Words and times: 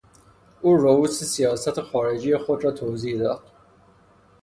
او 0.61 0.77
رئوس 0.77 1.23
سیاست 1.23 1.81
خارجی 1.81 2.37
خود 2.37 2.63
را 2.63 2.71
توضیح 2.71 3.19
داد. 3.23 3.43